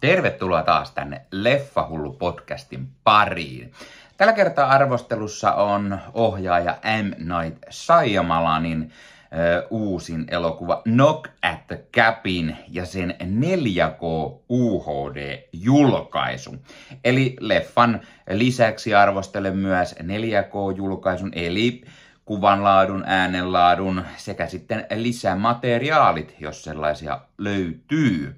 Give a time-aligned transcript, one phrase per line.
[0.00, 3.72] Tervetuloa taas tänne Leffahullu podcastin pariin.
[4.16, 7.06] Tällä kertaa arvostelussa on ohjaaja M.
[7.34, 8.92] Night Shyamalanin
[9.32, 14.02] ö, uusin elokuva Knock at the Cabin ja sen 4K
[14.48, 16.56] UHD-julkaisu.
[17.04, 21.84] Eli leffan lisäksi arvostelen myös 4K-julkaisun, eli
[22.24, 28.36] kuvanlaadun, äänenlaadun sekä sitten lisämateriaalit, jos sellaisia löytyy.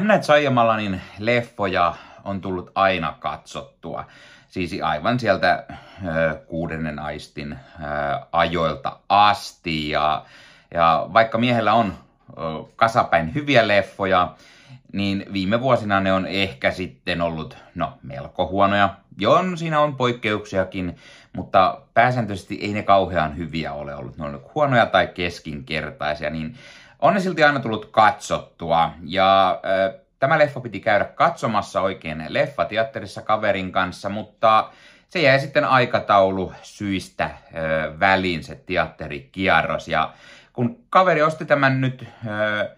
[0.00, 0.08] M.
[0.08, 1.94] Night Shyamalanin leffoja
[2.24, 4.04] on tullut aina katsottua.
[4.48, 5.64] Siis aivan sieltä
[6.06, 7.56] ö, kuudennen aistin ö,
[8.32, 9.88] ajoilta asti.
[9.88, 10.24] Ja,
[10.74, 11.94] ja vaikka miehellä on
[12.30, 12.32] ö,
[12.76, 14.34] kasapäin hyviä leffoja,
[14.92, 18.94] niin viime vuosina ne on ehkä sitten ollut, no, melko huonoja.
[19.18, 20.96] Joo, siinä on poikkeuksiakin,
[21.32, 24.18] mutta pääsääntöisesti ei ne kauhean hyviä ole ollut.
[24.18, 26.54] Ne on huonoja tai keskinkertaisia, niin
[27.04, 28.90] on ne silti aina tullut katsottua.
[29.06, 34.70] Ja äh, tämä leffa piti käydä katsomassa oikein leffateatterissa kaverin kanssa, mutta
[35.08, 37.34] se jäi sitten aikataulu syistä äh,
[38.00, 39.88] väliin se teatterikierros.
[39.88, 40.12] Ja
[40.52, 42.68] kun kaveri osti tämän nyt äh,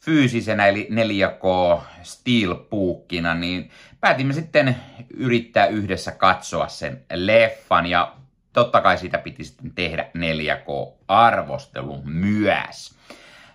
[0.00, 4.76] fyysisenä eli 4K Steelbookkina, niin päätimme sitten
[5.14, 8.12] yrittää yhdessä katsoa sen leffan ja
[8.52, 12.94] totta kai siitä piti sitten tehdä 4K-arvostelu myös.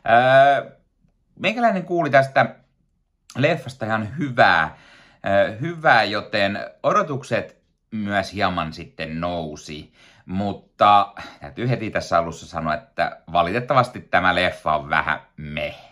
[0.10, 0.72] Öö,
[1.40, 2.56] meikäläinen kuuli tästä
[3.38, 4.78] leffasta ihan hyvää,
[5.26, 7.60] öö, hyvää, joten odotukset
[7.92, 9.94] myös hieman sitten nousi.
[10.26, 15.90] Mutta täytyy heti tässä alussa sanoa, että valitettavasti tämä leffa on vähän meh.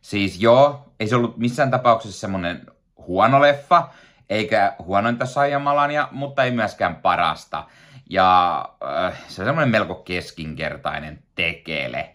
[0.00, 2.66] Siis joo, ei se ollut missään tapauksessa semmonen
[2.96, 3.88] huono leffa,
[4.30, 7.64] eikä huonointa Saiyamalania, mutta ei myöskään parasta.
[8.10, 8.58] Ja
[9.06, 12.14] äh, se on semmoinen melko keskinkertainen tekele.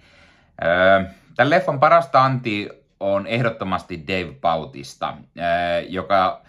[1.35, 5.13] Tämän leffan parasta anti on ehdottomasti Dave Bautista,
[5.89, 6.41] joka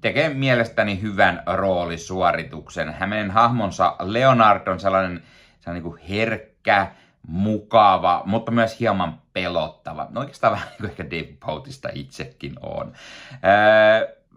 [0.00, 2.94] tekee mielestäni hyvän roolisuorituksen.
[2.94, 5.22] Hänen hahmonsa Leonard on sellainen,
[5.60, 6.86] sellainen niin kuin herkkä,
[7.26, 10.06] mukava, mutta myös hieman pelottava.
[10.10, 12.92] No oikeastaan vähän niin kuin ehkä Dave Bautista itsekin on.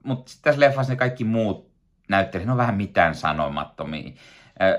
[0.04, 1.72] Mutta sitten tässä leffassa ne kaikki muut
[2.08, 4.12] näyttelijät, on vähän mitään sanomattomia.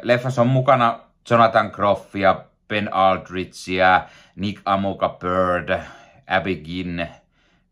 [0.02, 0.98] Leffassa on mukana
[1.30, 5.80] Jonathan Groffia, Ben Aldrichia, Nick Amuka Bird,
[6.26, 7.00] Abby Ginn,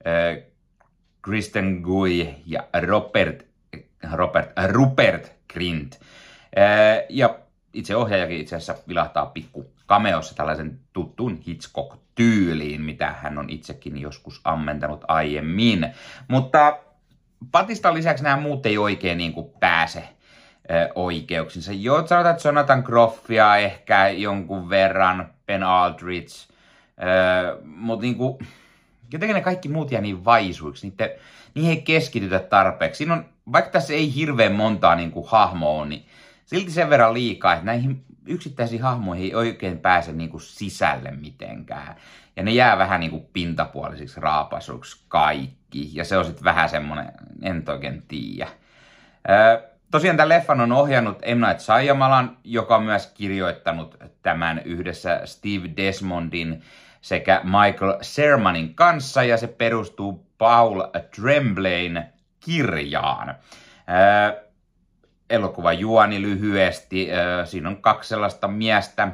[0.07, 0.37] öö,
[1.23, 3.47] Kristen Gui ja Robert,
[4.13, 6.01] Robert, Rupert Grint.
[6.59, 7.39] Öö, ja
[7.73, 14.41] itse ohjaajakin itse asiassa vilahtaa pikku cameossa tällaisen tuttuun Hitchcock-tyyliin, mitä hän on itsekin joskus
[14.45, 15.87] ammentanut aiemmin.
[16.29, 16.79] Mutta
[17.53, 20.09] Patista lisäksi nämä muut ei oikein niin kuin pääse
[20.95, 21.73] oikeuksinsa.
[21.73, 26.49] Joo, sanotaan, että Jonathan Groffia ehkä jonkun verran, Ben Aldrich,
[27.65, 28.39] mutta niin kuin,
[29.13, 31.11] jotenkin ne kaikki muut jää niin vaisuiksi, niitä,
[31.55, 32.99] niihin ei keskitytä tarpeeksi.
[32.99, 36.07] Siinä on, vaikka tässä ei hirveän montaa niin kuin hahmoa, niin
[36.47, 41.97] silti sen verran liikaa, että näihin yksittäisiin hahmoihin ei oikein pääse niin kuin sisälle mitenkään.
[42.37, 45.91] Ja ne jää vähän niin kuin pintapuolisiksi raapasuiksi kaikki.
[45.93, 47.13] Ja se on sitten vähän semmonen,
[47.43, 48.49] en oikein tiedä.
[49.31, 51.47] Öö, tosiaan tämän leffan on ohjannut M.
[51.47, 56.63] Night Shyamalan, joka on myös kirjoittanut tämän yhdessä Steve Desmondin
[57.01, 60.83] sekä Michael Sermanin kanssa, ja se perustuu Paul
[61.17, 62.07] Tremblayn
[62.41, 63.29] kirjaan.
[63.29, 64.43] Öö,
[65.31, 67.09] elokuva juoni lyhyesti.
[67.45, 69.09] Siinä on kaksi sellaista miestä,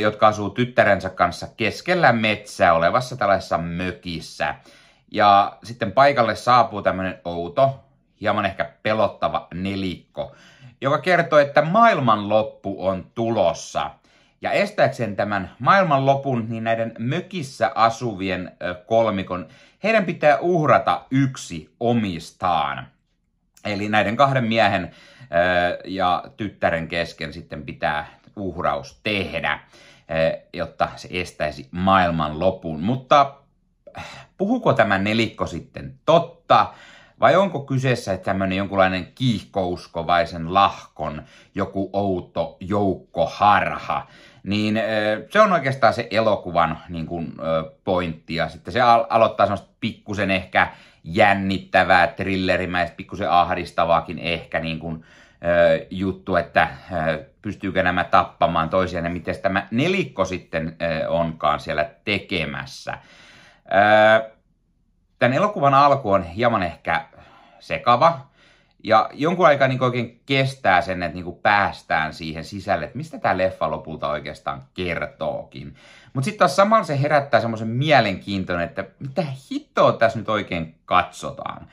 [0.00, 4.54] jotka asuu tyttärensä kanssa keskellä metsää olevassa tällaisessa mökissä.
[5.10, 7.84] Ja sitten paikalle saapuu tämmöinen outo,
[8.20, 10.34] hieman ehkä pelottava nelikko,
[10.80, 13.90] joka kertoo, että maailmanloppu on tulossa.
[14.40, 18.52] Ja estääkseen tämän maailmanlopun, niin näiden mökissä asuvien
[18.86, 19.48] kolmikon,
[19.82, 22.86] heidän pitää uhrata yksi omistaan.
[23.64, 24.90] Eli näiden kahden miehen
[25.84, 28.06] ja tyttären kesken sitten pitää
[28.36, 29.60] uhraus tehdä,
[30.52, 32.80] jotta se estäisi maailman lopun.
[32.80, 33.34] Mutta
[34.36, 36.74] puhuko tämä nelikko sitten totta?
[37.20, 41.22] Vai onko kyseessä tämmöinen jonkunlainen kiihkouskovaisen lahkon
[41.54, 44.06] joku outo joukkoharha?
[44.42, 44.80] Niin
[45.30, 47.32] se on oikeastaan se elokuvan niin kuin,
[47.84, 48.34] pointti.
[48.34, 50.68] Ja sitten se aloittaa semmoista pikkusen ehkä
[51.04, 55.04] jännittävää, thrillerimäistä, pikkusen ahdistavaakin ehkä niin kuin,
[55.90, 56.68] juttu, että
[57.42, 60.76] pystyykö nämä tappamaan toisiaan ja miten tämä nelikko sitten
[61.08, 62.98] onkaan siellä tekemässä.
[65.18, 67.04] Tämän elokuvan alku on hieman ehkä
[67.60, 68.20] sekava
[68.84, 73.38] Ja jonkun aikaa niin oikein kestää sen, että niin päästään siihen sisälle, että mistä tämä
[73.38, 75.74] leffa lopulta oikeastaan kertookin.
[76.12, 81.68] Mutta sitten taas samalla se herättää semmoisen mielenkiintoinen, että mitä hittoa tässä nyt oikein katsotaan.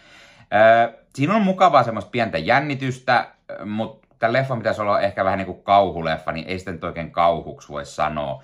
[0.54, 3.28] Öö, siinä on mukavaa semmoista pientä jännitystä,
[3.66, 7.12] mutta tämä leffa pitäisi olla ehkä vähän niin kuin kauhuleffa, niin ei sitä nyt oikein
[7.12, 8.44] kauhuksi voi sanoa.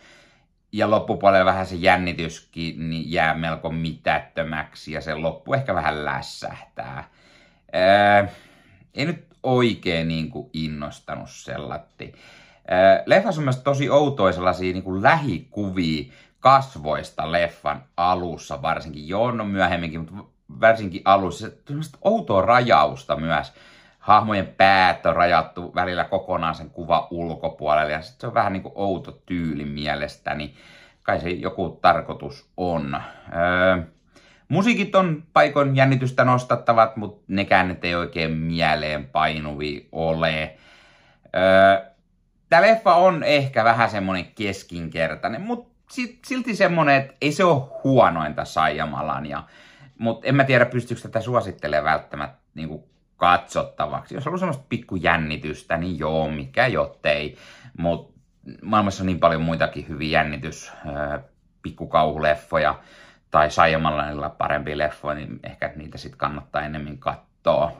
[0.71, 7.09] Ja loppupuolella vähän se jännityskin niin jää melko mitättömäksi ja se loppu ehkä vähän lässähtää.
[7.75, 8.27] Öö,
[8.93, 12.13] ei nyt oikein niin kuin innostanut sellatti.
[12.71, 19.07] Öö, leffassa on myös tosi outoja sellaisia niin lähikuvia kasvoista leffan alussa varsinkin.
[19.07, 20.23] Joo, no myöhemminkin, mutta
[20.61, 21.47] varsinkin alussa.
[21.47, 23.53] Se outoa rajausta myös
[23.99, 28.73] hahmojen päät on rajattu välillä kokonaan sen kuva ulkopuolelle ja se on vähän niin kuin
[28.75, 30.55] outo tyyli mielestäni.
[31.03, 33.01] Kai se joku tarkoitus on.
[33.35, 33.83] Öö,
[34.49, 40.57] musiikit on paikoin jännitystä nostattavat, mutta nekään nyt ei oikein mieleen painuvi ole.
[41.35, 41.89] Öö,
[42.49, 45.69] Tämä leffa on ehkä vähän semmonen keskinkertainen, mutta
[46.25, 49.25] silti semmonen, että ei se ole huonointa Saijamalan.
[49.25, 49.43] Ja,
[49.97, 52.83] mutta en mä tiedä, pystyykö tätä suosittelemaan välttämättä niin kuin
[53.19, 54.15] katsottavaksi.
[54.15, 57.37] Jos on semmoista pikkujännitystä, niin joo, mikä jottei.
[57.77, 58.19] Mutta
[58.63, 60.71] maailmassa on niin paljon muitakin hyviä jännitys,
[61.61, 62.79] pikkukauhuleffoja
[63.31, 67.71] tai Saiyamallanilla parempi leffoja, niin ehkä niitä sitten kannattaa enemmän katsoa.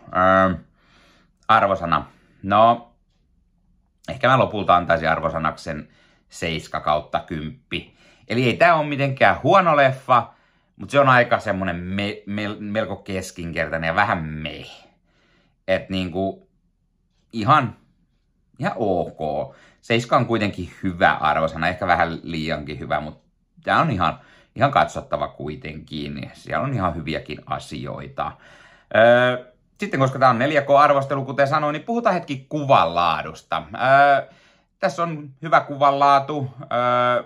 [1.47, 2.05] arvosana.
[2.43, 2.91] No,
[4.09, 5.89] ehkä mä lopulta antaisin arvosanaksen
[6.29, 7.59] 7 kautta 10.
[8.27, 10.33] Eli ei tää ole mitenkään huono leffa,
[10.75, 14.88] mutta se on aika semmonen me, me, melko keskinkertainen ja vähän meh.
[15.69, 16.47] Että niinku
[17.33, 17.75] ihan,
[18.59, 19.55] ihan ok.
[19.81, 23.29] Seiska on kuitenkin hyvä arvosana, ehkä vähän liiankin hyvä, mutta
[23.63, 24.19] tämä on ihan,
[24.55, 26.31] ihan katsottava kuitenkin.
[26.33, 28.31] Siellä on ihan hyviäkin asioita.
[28.95, 29.45] Öö,
[29.79, 33.63] sitten koska tämä on 4K-arvostelu, kuten sanoin, niin puhutaan hetki kuvanlaadusta.
[33.73, 34.33] Öö,
[34.79, 36.49] tässä on hyvä kuvanlaatu.
[36.61, 37.23] Öö,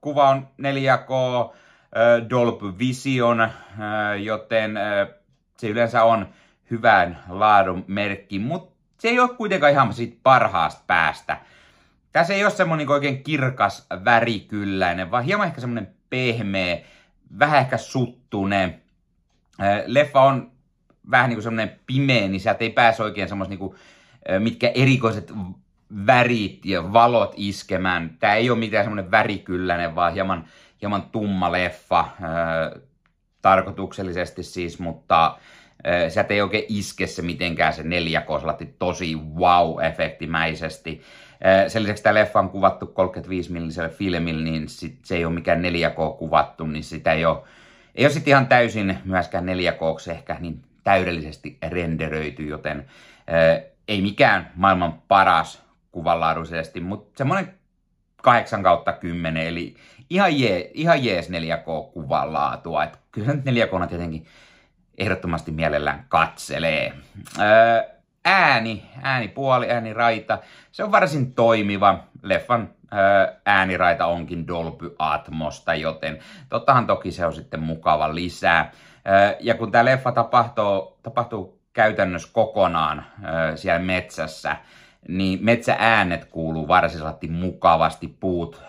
[0.00, 1.12] kuva on 4K
[1.96, 5.06] öö, Dolby Vision, öö, joten öö,
[5.56, 6.28] se yleensä on
[6.70, 11.40] hyvän laadun merkki, mutta se ei ole kuitenkaan ihan siitä parhaasta päästä.
[12.12, 16.78] Tässä ei ole semmoinen oikein kirkas värikylläinen, vaan hieman ehkä semmoinen pehmeä,
[17.38, 18.82] vähän ehkä suttunen.
[19.86, 20.50] Leffa on
[21.10, 23.74] vähän niin kuin semmoinen pimeä, niin sieltä ei pääse oikein semmoista niin
[24.42, 25.32] mitkä erikoiset
[26.06, 28.16] värit ja valot iskemään.
[28.20, 30.44] Tämä ei ole mitään semmoinen värikylläinen, vaan hieman,
[30.80, 32.08] hieman tumma leffa,
[33.42, 35.38] tarkoituksellisesti siis, mutta
[36.08, 41.02] sieltä ei oikein iske se mitenkään se 4K tosi wow-efektimäisesti.
[41.68, 45.62] Sen lisäksi tämä leffa on kuvattu 35 milliselle filmillä, niin sit se ei ole mikään
[45.62, 47.38] 4K kuvattu, niin sitä ei ole,
[47.94, 52.86] ei ole sitten ihan täysin myöskään 4K ehkä niin täydellisesti renderöity, joten
[53.88, 57.54] ei mikään maailman paras kuvanlaadullisesti, mutta semmoinen
[58.22, 59.74] 8 kautta 10, eli
[60.10, 62.84] ihan, jee, ihan jees 4K-kuvanlaatua.
[62.84, 64.26] Että kyllä 4K on tietenkin
[64.98, 66.92] ehdottomasti mielellään katselee.
[67.38, 67.82] Öö,
[68.24, 70.38] ääni, äänipuoli, ääniraita,
[70.72, 71.98] se on varsin toimiva.
[72.22, 76.18] Leffan öö, ääniraita onkin Dolby Atmosta, joten
[76.48, 78.72] tottahan toki se on sitten mukava lisää.
[79.08, 84.56] Öö, ja kun tämä leffa tapahtuu, tapahtuu käytännössä kokonaan öö, siellä metsässä,
[85.08, 88.62] niin metsääänet kuuluu varsinaisesti mukavasti, puut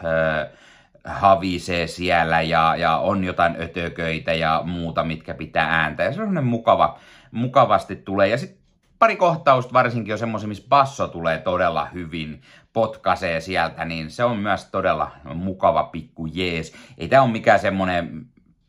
[1.03, 6.03] havisee siellä ja, ja on jotain ötököitä ja muuta, mitkä pitää ääntä.
[6.03, 6.99] Ja se on mukava,
[7.31, 8.27] mukavasti tulee.
[8.27, 8.59] Ja sitten
[8.99, 12.41] pari kohtausta varsinkin on semmoisia, missä basso tulee todella hyvin,
[12.73, 16.73] potkasee sieltä, niin se on myös todella mukava pikku jees.
[16.97, 18.25] Ei tämä ole mikään semmoinen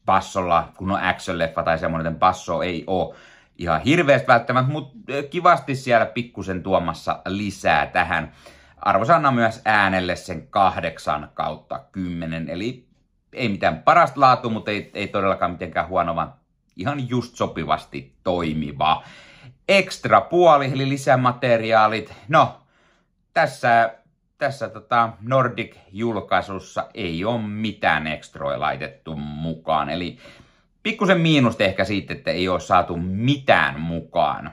[0.06, 3.14] bassolla, kun on action-leffa tai semmoinen, basso ei ole
[3.58, 4.98] ihan hirveästi välttämättä, mutta
[5.30, 8.32] kivasti siellä pikkusen tuomassa lisää tähän
[8.82, 12.48] arvosana myös äänelle sen kahdeksan kautta kymmenen.
[12.48, 12.86] Eli
[13.32, 16.34] ei mitään parasta laatu, mutta ei, ei todellakaan mitenkään huono, vaan
[16.76, 19.02] ihan just sopivasti toimiva.
[19.68, 22.14] Extra puoli, eli lisämateriaalit.
[22.28, 22.60] No,
[23.34, 23.94] tässä,
[24.38, 29.90] tässä tota Nordic-julkaisussa ei ole mitään ekstroja laitettu mukaan.
[29.90, 30.18] Eli
[30.82, 34.50] pikkusen miinusta ehkä siitä, että ei ole saatu mitään mukaan.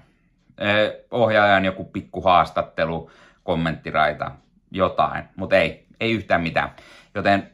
[1.12, 3.12] Ohjaajan joku pikku haastattelu
[3.48, 4.32] kommenttiraita,
[4.72, 6.70] jotain, mutta ei, ei yhtään mitään.
[7.16, 7.52] Joten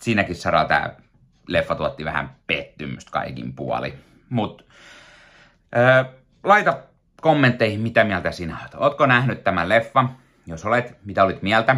[0.00, 0.90] siinäkin saralla tämä
[1.46, 3.94] leffa tuotti vähän pettymystä kaikin puoli.
[4.30, 4.64] Mutta
[6.44, 6.78] laita
[7.20, 8.74] kommentteihin, mitä mieltä sinä olet.
[8.74, 10.08] Oletko nähnyt tämän leffa?
[10.46, 11.76] Jos olet, mitä olit mieltä?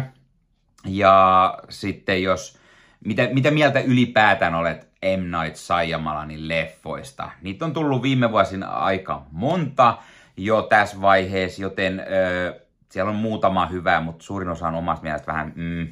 [0.85, 2.59] Ja sitten jos,
[3.05, 5.37] mitä, mitä mieltä ylipäätään olet M.
[5.37, 7.31] Night Shyamalanin leffoista?
[7.41, 9.97] Niitä on tullut viime vuosina aika monta.
[10.37, 12.61] jo tässä vaiheessa, joten ö,
[12.91, 15.87] siellä on muutama hyvä, mutta suurin osa on omasta mielestä vähän mm,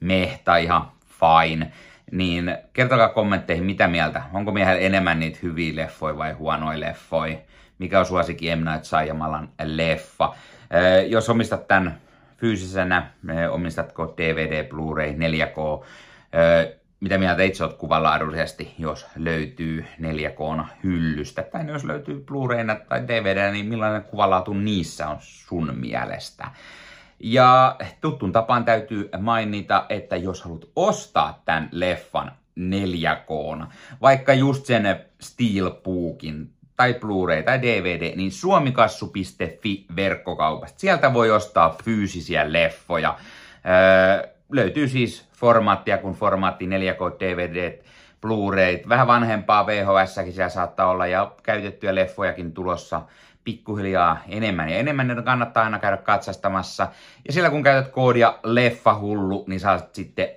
[0.00, 1.72] meh tai ihan fine.
[2.12, 4.22] Niin kertokaa kommentteihin, mitä mieltä.
[4.32, 7.38] Onko miehellä enemmän niitä hyviä leffoja vai huonoja leffoja?
[7.78, 8.64] Mikä on suosikin M.
[8.64, 10.34] Night Shyamalan leffa?
[10.74, 11.98] Ö, jos omistat tämän
[12.36, 13.10] fyysisenä,
[13.50, 15.84] omistatko DVD, Blu-ray, 4K,
[16.34, 23.08] ö, mitä mieltä itse olet kuvanlaadullisesti, jos löytyy 4K hyllystä, tai jos löytyy Blu-rayna tai
[23.08, 26.50] DVD, niin millainen kuvanlaatu niissä on sun mielestä?
[27.20, 33.66] Ja tuttuun tapaan täytyy mainita, että jos haluat ostaa tämän leffan 4K,
[34.02, 40.80] vaikka just sen Steelbookin tai Blu-ray tai DVD, niin suomikassu.fi verkkokaupasta.
[40.80, 43.18] Sieltä voi ostaa fyysisiä leffoja.
[43.66, 47.78] Öö, löytyy siis formaattia kuin formaatti 4K DVD,
[48.20, 53.02] Blu-ray, vähän vanhempaa VHS-säkin siellä saattaa olla ja käytettyjä leffojakin tulossa
[53.44, 56.88] pikkuhiljaa enemmän ja enemmän, niin kannattaa aina käydä katsastamassa.
[57.26, 60.28] Ja sillä kun käytät koodia leffahullu, niin saat sitten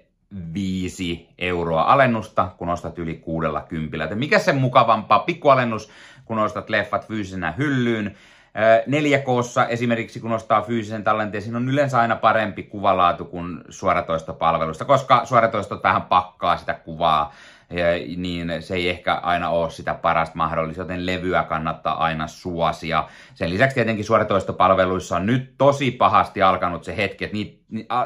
[0.53, 4.07] 5 euroa alennusta, kun ostat yli kuudella kympillä.
[4.15, 5.91] Mikä se mukavampaa pikkualennus,
[6.25, 8.15] kun ostat leffat fyysisenä hyllyyn.
[8.87, 9.23] 4 k
[9.69, 15.83] esimerkiksi, kun ostaa fyysisen tallenteen, siinä on yleensä aina parempi kuvalaatu kuin suoratoistopalvelusta, koska suoratoistot
[15.83, 17.33] vähän pakkaa sitä kuvaa,
[18.17, 23.07] niin se ei ehkä aina ole sitä parasta mahdollista, joten levyä kannattaa aina suosia.
[23.33, 27.37] Sen lisäksi tietenkin suoratoistopalveluissa on nyt tosi pahasti alkanut se hetki, että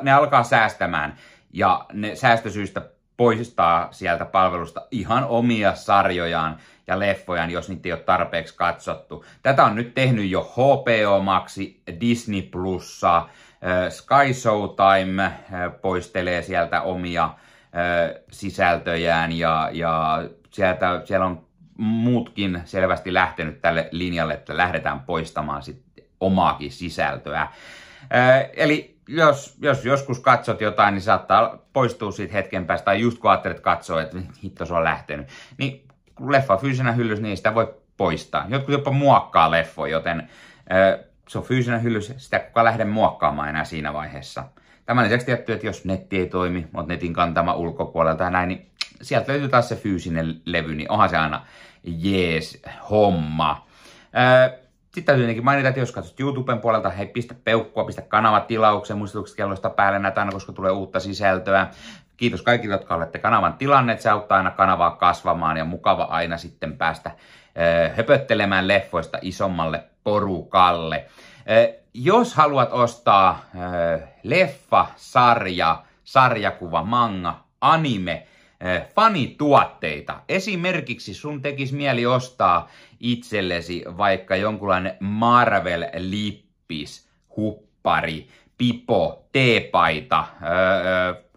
[0.02, 1.16] ne alkaa säästämään,
[1.54, 2.82] ja ne säästösyistä
[3.22, 9.26] poistaa sieltä palvelusta ihan omia sarjojaan ja leffojaan, jos niitä ei ole tarpeeksi katsottu.
[9.44, 13.26] Tätä on nyt tehnyt jo HBO Maxi, Disney Plussa, äh,
[13.90, 15.34] Sky Showtime äh,
[15.82, 21.46] poistelee sieltä omia äh, sisältöjään ja, ja sieltä, siellä on
[21.78, 27.48] muutkin selvästi lähtenyt tälle linjalle, että lähdetään poistamaan sitten omaakin sisältöä.
[28.54, 33.32] Eli jos, jos joskus katsot jotain, niin saattaa poistua siitä hetken päästä, tai just kun
[33.32, 35.28] ajattelet katsoa, että hitto se on lähtenyt,
[35.58, 38.46] niin kun leffa fyysisenä hyllys, niin sitä voi poistaa.
[38.50, 40.30] Jotkut jopa muokkaa leffoja, joten
[41.28, 44.44] se on fyysinen hyllys, sitä kukaan lähde muokkaamaan enää siinä vaiheessa.
[44.86, 48.72] Tämän lisäksi tietty, että jos netti ei toimi, oot netin kantama ulkopuolelta ja näin, niin
[49.02, 51.46] sieltä löytyy taas se fyysinen levy, niin onhan se aina
[51.84, 53.68] jees homma.
[54.92, 59.38] Sitten täytyy tietenkin mainita, että jos katsot YouTuben puolelta, hei pistä peukkua, pistä kanavatilauksen, muistutukset
[59.38, 61.68] kelloista päälle näitä aina, koska tulee uutta sisältöä.
[62.18, 64.02] Kiitos kaikille, jotka olette kanavan tilanneet.
[64.02, 71.06] Se auttaa aina kanavaa kasvamaan ja mukava aina sitten päästä äh, höpöttelemään leffoista isommalle porukalle.
[71.38, 78.28] Äh, jos haluat ostaa äh, leffa, sarja, sarjakuva, manga, anime,
[78.96, 80.22] fanituotteita.
[80.30, 88.28] Esimerkiksi sun tekisi mieli ostaa itsellesi vaikka jonkunlainen Marvel-lippis, huppari,
[88.58, 90.26] pipo, teepaita,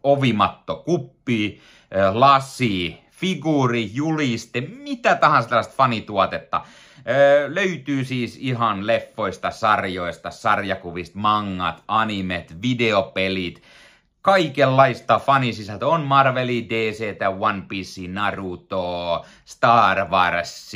[0.02, 1.60] ovimatto, kuppi,
[2.12, 6.60] lasi, figuuri, juliste, mitä tahansa tällaista fanituotetta.
[7.08, 13.62] Öö, löytyy siis ihan leffoista, sarjoista, sarjakuvista, mangat, animet, videopelit,
[14.24, 15.88] kaikenlaista fanisisältöä.
[15.88, 20.72] On Marveli, DC, One Piece, Naruto, Star Wars,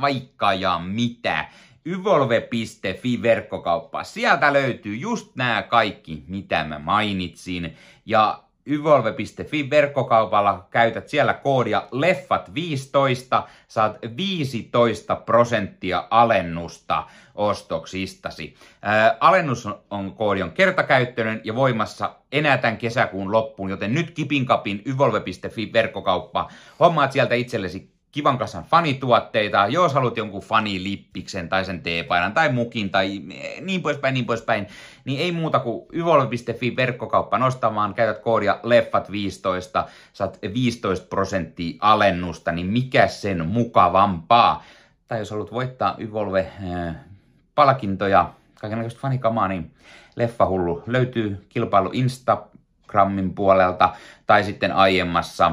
[0.00, 1.48] vaikka ja mitä.
[1.86, 4.04] Yvolve.fi verkkokauppa.
[4.04, 7.76] Sieltä löytyy just nämä kaikki, mitä mä mainitsin.
[8.06, 18.54] Ja yvolve.fi verkkokaupalla käytät siellä koodia leffat15, saat 15 prosenttia alennusta ostoksistasi.
[18.82, 24.10] Ää, alennus on, on koodi on kertakäyttöinen ja voimassa enää tämän kesäkuun loppuun, joten nyt
[24.10, 26.48] kipinkapin yvolve.fi verkkokauppa.
[26.80, 32.90] Hommaat sieltä itsellesi kivan kanssa fanituotteita, jos haluat jonkun fanilippiksen tai sen teepaidan tai mukin
[32.90, 33.22] tai
[33.60, 34.66] niin poispäin, niin poispäin,
[35.04, 42.66] niin ei muuta kuin yvolve.fi verkkokauppa nostamaan, käytät koodia leffat15, saat 15 prosenttia alennusta, niin
[42.66, 44.64] mikä sen mukavampaa.
[45.08, 46.46] Tai jos haluat voittaa Yvolve
[46.86, 46.94] äh,
[47.54, 49.70] palkintoja, kaikenlaista fanikamaa, niin
[50.16, 53.94] Leffahullu löytyy kilpailu Instagramin puolelta
[54.26, 55.50] tai sitten aiemmassa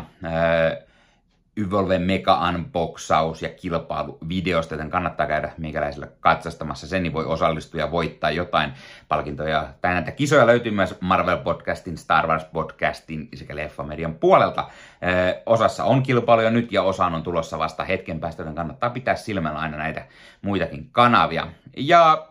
[1.57, 7.91] Yvolven mega-unboxaus ja kilpailu videosta, joten kannattaa käydä meikäläisellä katsastamassa sen, niin voi osallistua ja
[7.91, 8.71] voittaa jotain
[9.07, 9.67] palkintoja.
[9.81, 14.67] Tai näitä kisoja löytyy myös Marvel-podcastin, Star Wars-podcastin sekä Leffamedian puolelta.
[15.03, 19.15] Ö, osassa on kilpailuja nyt ja osaan on tulossa vasta hetken päästä, joten kannattaa pitää
[19.15, 20.05] silmällä aina näitä
[20.41, 21.47] muitakin kanavia.
[21.77, 22.27] Ja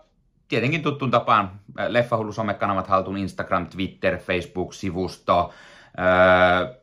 [0.49, 1.50] tietenkin tuttuun tapaan
[1.88, 5.52] Leffahullu somekanavat haltuun Instagram, Twitter, Facebook-sivusto,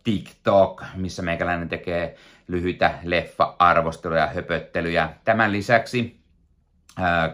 [0.04, 2.16] TikTok, missä meikäläinen tekee
[2.48, 5.10] lyhyitä leffa-arvosteluja ja höpöttelyjä.
[5.26, 6.20] Tämän lisäksi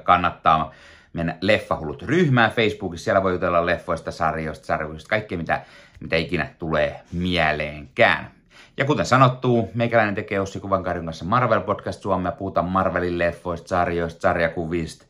[0.04, 0.74] kannattaa
[1.14, 3.04] mennä Leffahullut ryhmään Facebookissa.
[3.04, 5.62] Siellä voi jutella leffoista, sarjoista, sarjoista, kaikkea mitä,
[6.00, 8.32] mitä ikinä tulee mieleenkään.
[8.78, 12.32] Ja kuten sanottu, meikäläinen tekee Ossi Kuvankarjun kanssa Marvel Podcast Suomea.
[12.32, 15.06] Puhutaan Marvelin leffoista, sarjoista, sarjakuvista,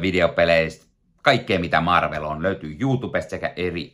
[0.00, 0.86] videopeleistä,
[1.22, 2.42] kaikkea mitä Marvel on.
[2.42, 3.92] Löytyy YouTubesta sekä eri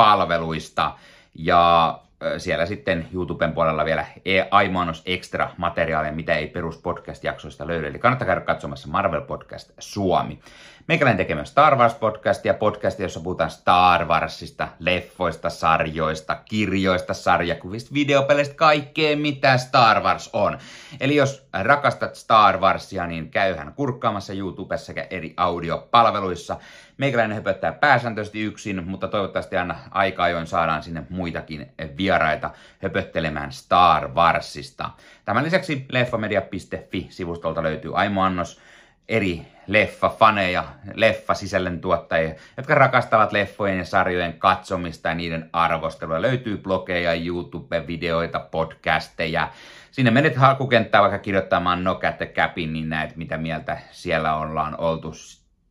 [0.00, 0.92] audiopalveluista.
[1.34, 1.98] Ja
[2.38, 7.86] siellä sitten YouTuben puolella vielä e- aimaannos extra materiaalia, mitä ei perus podcast-jaksoista löydy.
[7.86, 10.40] Eli kannattaa käydä katsomassa Marvel Podcast Suomi.
[10.86, 17.94] Meikäläinen tekee myös Star Wars podcastia, podcastia, jossa puhutaan Star Warsista, leffoista, sarjoista, kirjoista, sarjakuvista,
[17.94, 20.58] videopeleistä, kaikkea mitä Star Wars on.
[21.00, 26.56] Eli jos rakastat Star Warsia, niin käyhän kurkkaamassa YouTubessa sekä eri audiopalveluissa.
[26.98, 32.50] Meikäläinen höpöttää pääsääntöisesti yksin, mutta toivottavasti aina aika ajoin saadaan sinne muitakin vieraita
[32.82, 34.90] höpöttelemään Star Warsista.
[35.24, 38.60] Tämän lisäksi leffamedia.fi-sivustolta löytyy Aimo Annos,
[39.08, 40.64] eri leffafaneja,
[40.94, 46.22] leffasisällöntuottajia, jotka rakastavat leffojen ja sarjojen katsomista ja niiden arvostelua.
[46.22, 49.48] Löytyy blogeja, YouTube-videoita, podcasteja.
[49.90, 55.12] Sinne menet hakukenttään vaikka kirjoittamaan No Cat Capin, niin näet mitä mieltä siellä ollaan oltu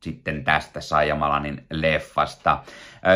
[0.03, 2.63] sitten tästä Sajamalanin leffasta.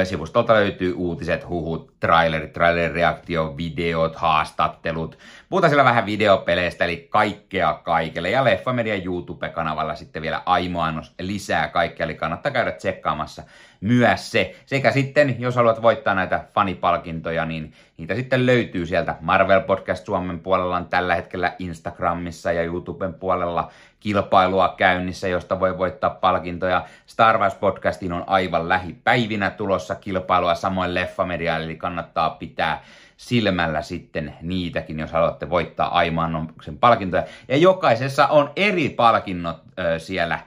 [0.04, 5.18] Sivustolta löytyy uutiset, huhut, trailerit, trailer-reaktio, videot, haastattelut.
[5.54, 8.30] Puhutaan siellä vähän videopeleistä, eli kaikkea kaikille.
[8.30, 13.44] Ja Leffamedia YouTube-kanavalla sitten vielä aimoannos lisää kaikkea, eli kannattaa käydä tsekkaamassa
[13.82, 14.56] myös se.
[14.66, 20.40] Sekä sitten, jos haluat voittaa näitä fanipalkintoja, niin niitä sitten löytyy sieltä Marvel Podcast Suomen
[20.40, 26.86] puolella on tällä hetkellä Instagramissa ja YouTuben puolella kilpailua käynnissä, josta voi voittaa palkintoja.
[27.06, 32.84] Star Wars Podcastin on aivan lähipäivinä tulossa kilpailua samoin Leffamedia, eli kannattaa pitää
[33.28, 37.24] silmällä sitten niitäkin, jos haluatte voittaa Aimannoksen palkintoja.
[37.48, 40.40] Ja jokaisessa on eri palkinnot ö, siellä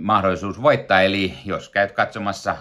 [0.00, 1.00] mahdollisuus voittaa.
[1.00, 2.56] Eli jos käyt katsomassa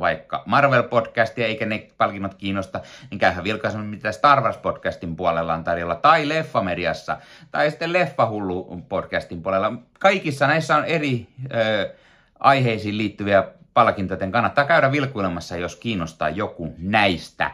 [0.00, 5.94] vaikka Marvel-podcastia eikä ne palkinnot kiinnosta, niin käyhän vilkaisemassa mitä Star Wars-podcastin puolella on tarjolla,
[5.94, 7.16] tai Leffamediassa,
[7.50, 9.72] tai sitten Leffahullu-podcastin puolella.
[9.98, 11.94] Kaikissa näissä on eri ö,
[12.40, 17.50] aiheisiin liittyviä palkintoja, joten kannattaa käydä vilkuilemassa, jos kiinnostaa joku näistä.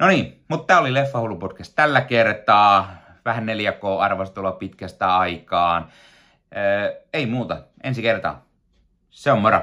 [0.00, 2.96] No niin, mutta tämä oli Leffahullu podcast tällä kertaa.
[3.24, 5.88] Vähän 4K-arvostelua pitkästä aikaan.
[7.12, 7.62] Ei muuta.
[7.82, 8.44] Ensi kertaa.
[9.10, 9.62] Se on moro.